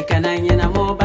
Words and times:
i 0.00 0.04
kana 0.08 0.30
ɲɛnamɔ 0.44 0.99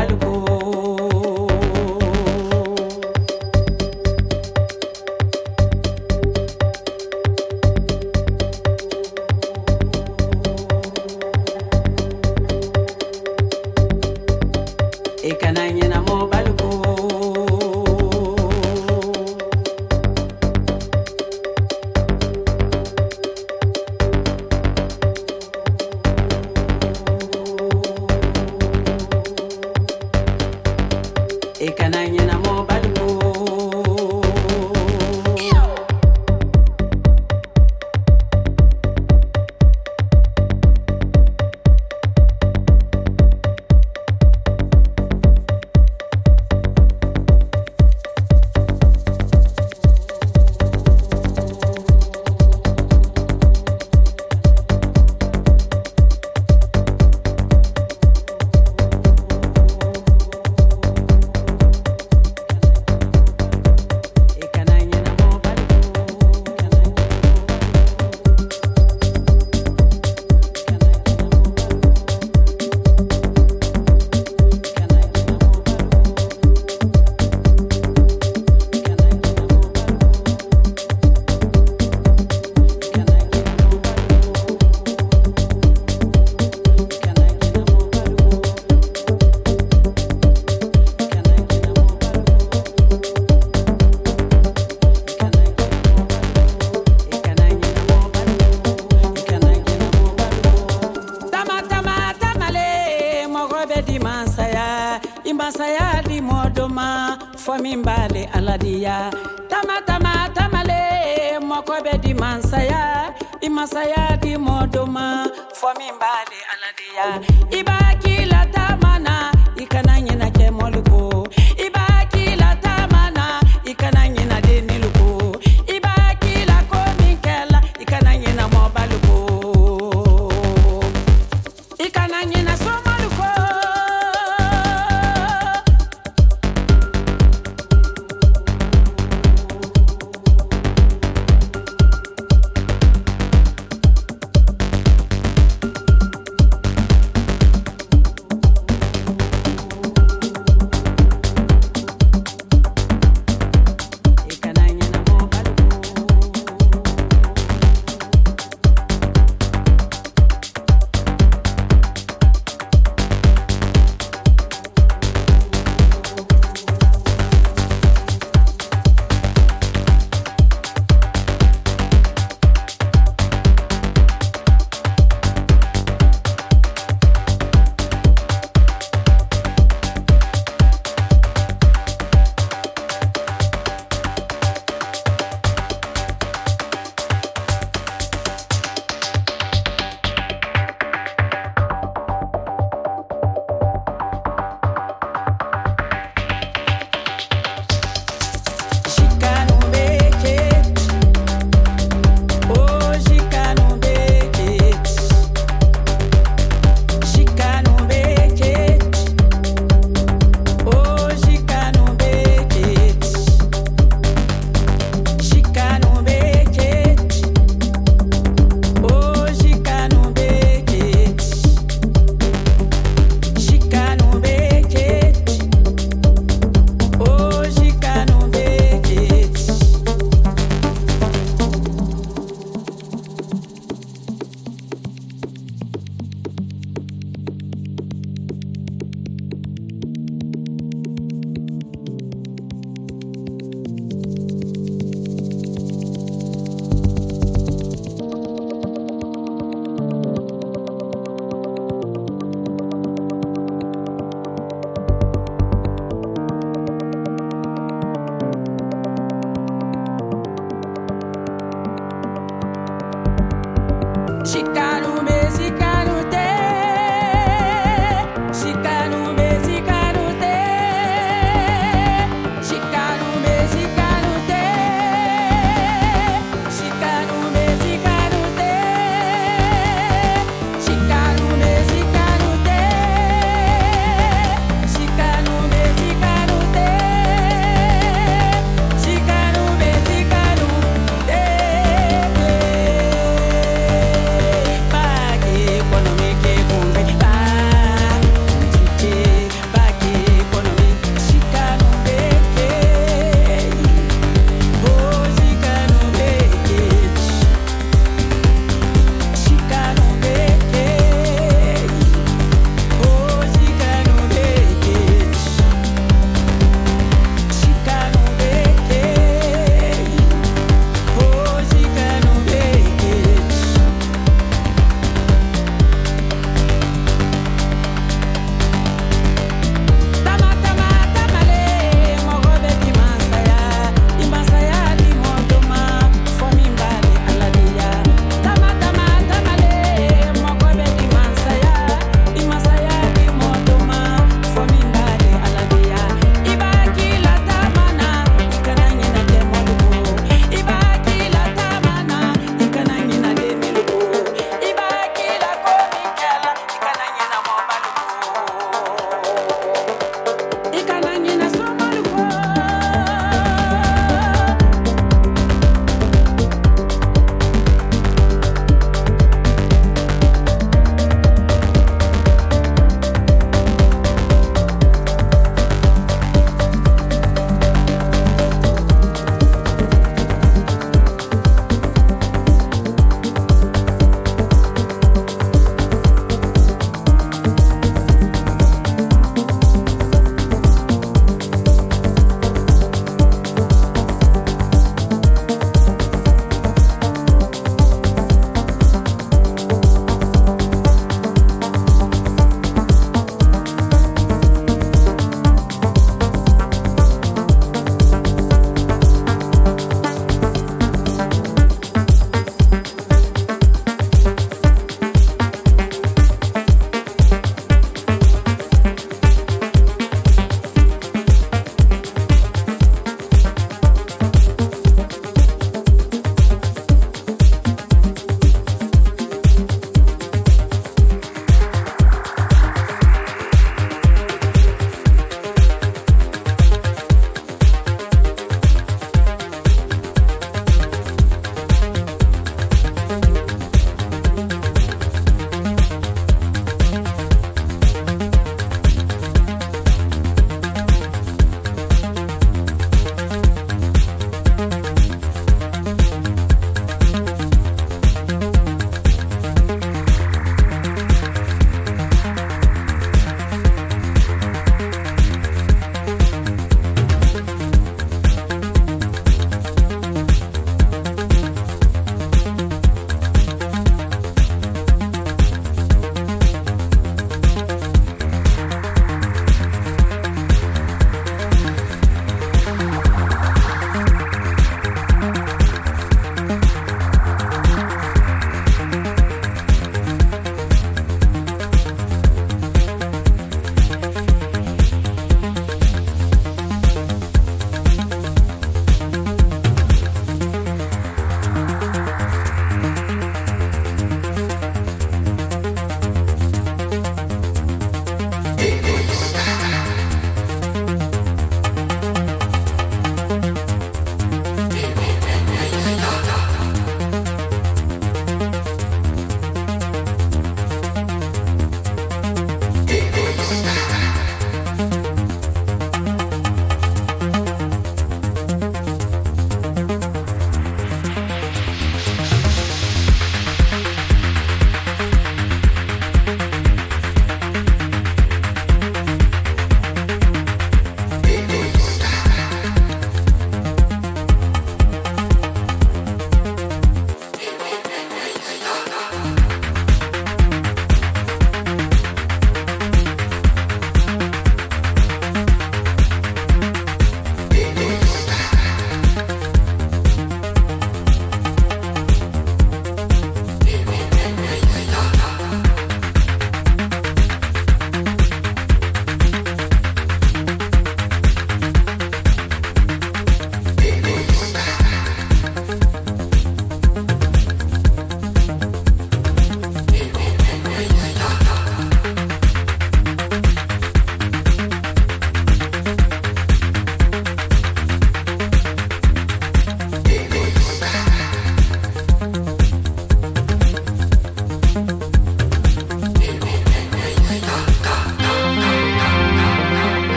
fɔ 115.75 115.79
min 115.79 115.93
b'ale 115.99 117.34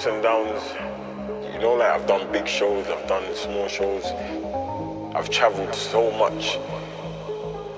ups 0.00 0.06
and 0.06 0.22
downs. 0.22 0.62
You 1.52 1.60
know, 1.60 1.74
like 1.74 1.90
I've 1.90 2.06
done 2.06 2.30
big 2.32 2.48
shows, 2.48 2.86
I've 2.88 3.06
done 3.06 3.22
small 3.34 3.68
shows. 3.68 4.04
I've 5.14 5.28
traveled 5.28 5.74
so 5.74 6.10
much. 6.12 6.56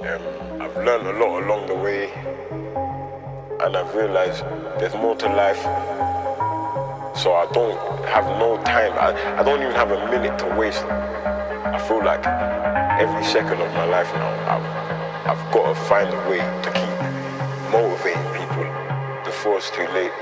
Um, 0.06 0.62
I've 0.62 0.76
learned 0.76 1.06
a 1.08 1.12
lot 1.18 1.42
along 1.42 1.66
the 1.66 1.74
way. 1.74 2.12
And 3.60 3.76
I've 3.76 3.94
realized 3.94 4.44
there's 4.78 4.94
more 4.94 5.16
to 5.16 5.26
life. 5.26 5.62
So 7.16 7.34
I 7.34 7.48
don't 7.52 7.76
have 8.06 8.26
no 8.38 8.56
time. 8.64 8.92
I, 8.92 9.40
I 9.40 9.42
don't 9.42 9.60
even 9.60 9.74
have 9.74 9.90
a 9.90 10.10
minute 10.10 10.38
to 10.40 10.46
waste. 10.54 10.84
I 10.84 11.78
feel 11.88 12.04
like 12.04 12.24
every 13.00 13.24
second 13.24 13.60
of 13.60 13.72
my 13.74 13.84
life 13.84 14.12
now, 14.14 14.30
I've, 14.54 15.36
I've 15.38 15.52
got 15.52 15.74
to 15.74 15.80
find 15.86 16.08
a 16.08 16.30
way 16.30 16.38
to 16.38 16.70
keep 16.70 17.72
motivating 17.72 18.30
people 18.38 19.24
before 19.24 19.56
it's 19.56 19.70
too 19.70 19.88
late. 19.88 20.12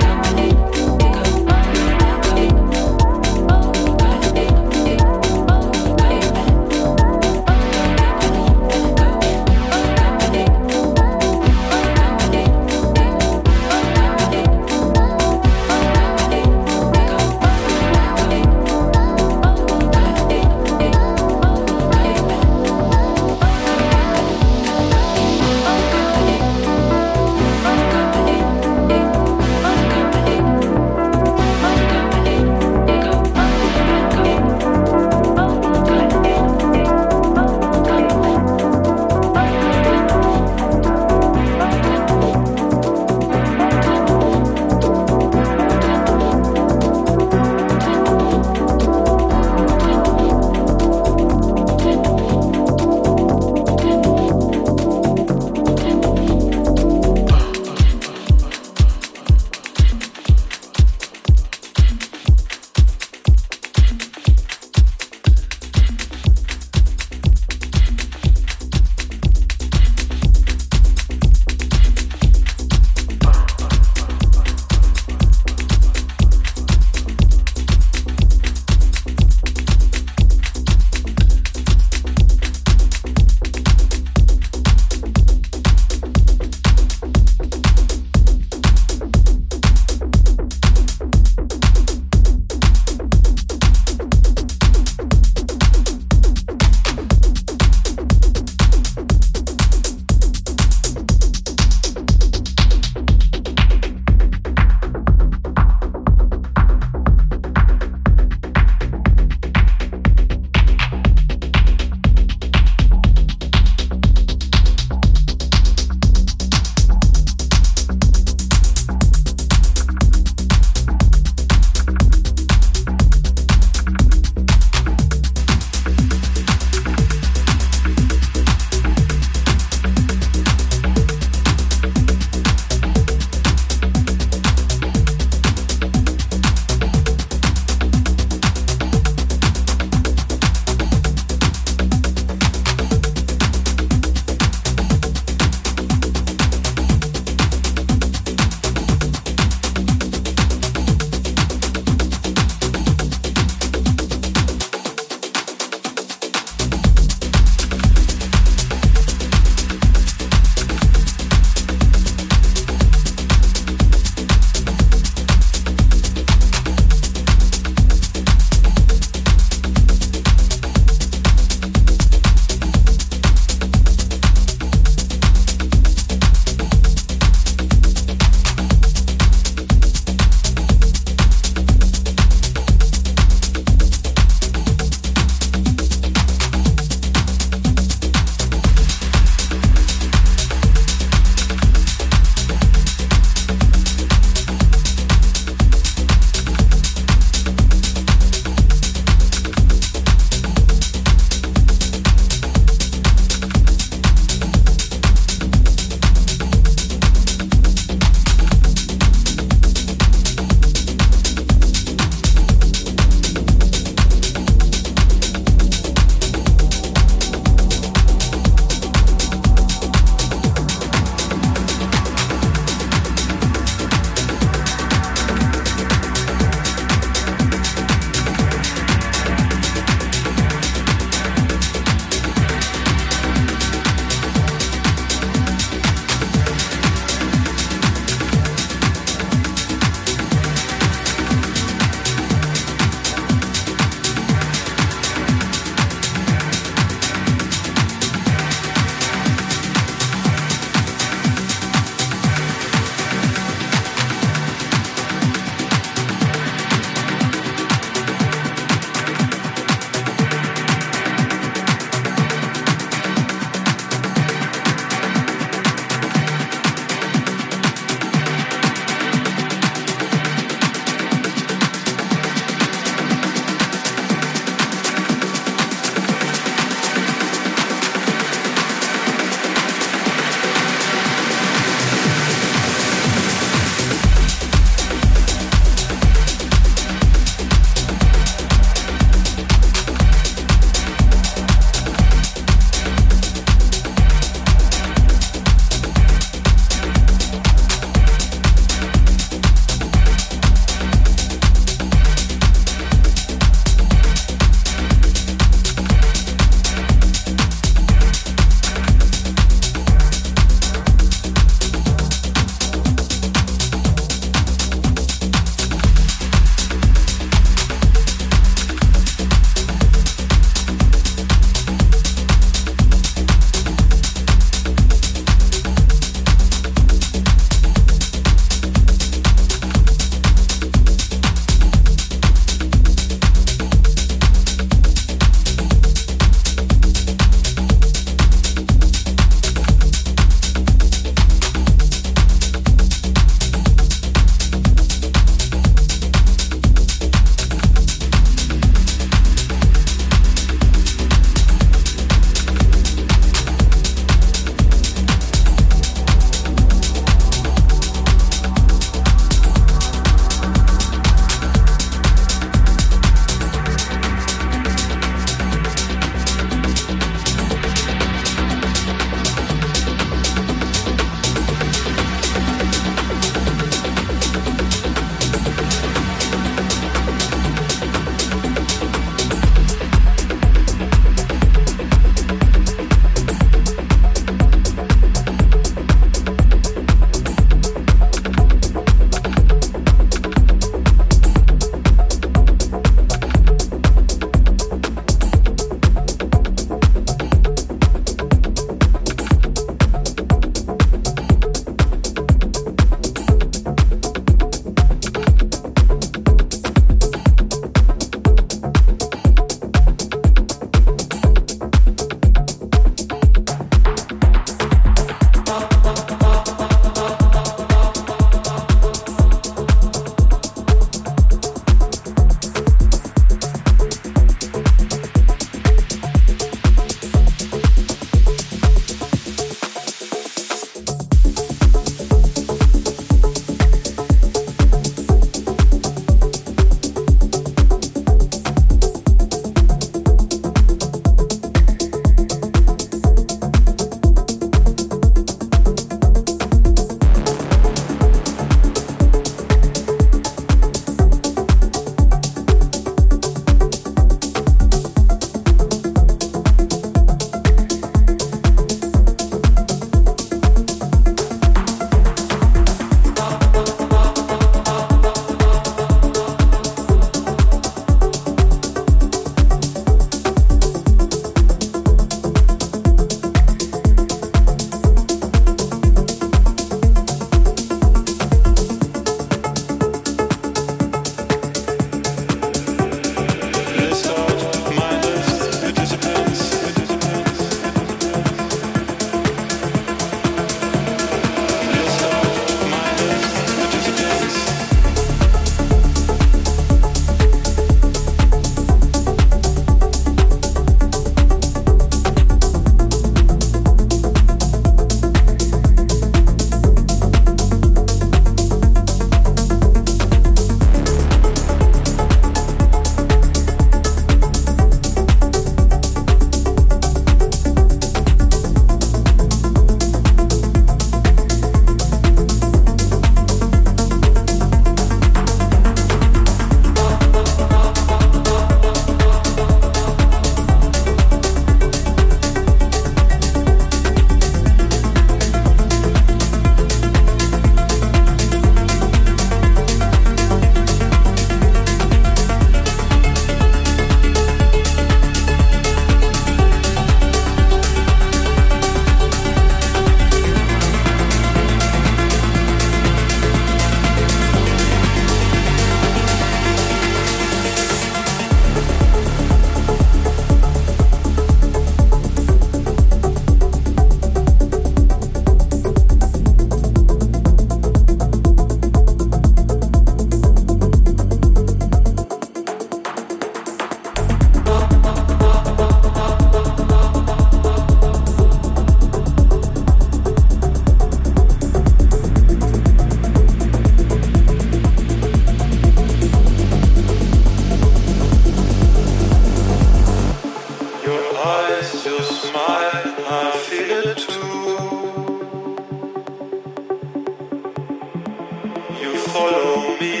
follow 599.11 599.77
me. 599.77 600.00